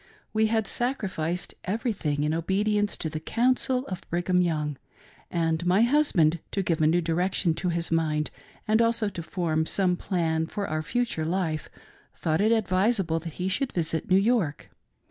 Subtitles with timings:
[0.33, 4.77] We had sacrificed everything in obedience to the "counsel" of Brigham Young;
[5.29, 8.29] and my husband, to give a new direction to his mindj
[8.67, 11.69] and also to form some plan for our future life,
[12.15, 14.71] thought it advisable that he should visit New York.